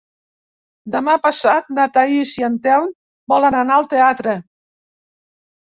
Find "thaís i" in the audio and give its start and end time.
1.99-2.49